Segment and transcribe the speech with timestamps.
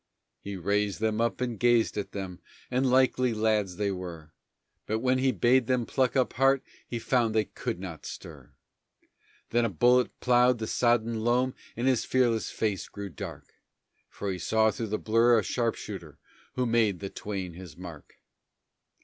[0.39, 2.39] He raised him up and gazed at them,
[2.71, 4.31] and likely lads they were,
[4.87, 8.51] But when he bade them pluck up heart he found they could not stir.
[9.51, 13.53] Then a bullet ploughed the sodden loam, and his fearless face grew dark,
[14.09, 16.17] For he saw through the blur a sharpshooter
[16.53, 18.15] who made the twain his mark.